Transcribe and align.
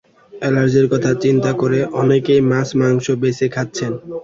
অ্যালার্জির 0.33 0.87
কথা 0.93 1.11
চিন্তা 1.23 1.51
করে 1.53 1.79
অনেকেই 2.01 2.41
মাছ 2.51 2.69
মাংস 2.79 3.05
বেছে 3.21 3.47
খাচ্ছেন। 3.55 3.91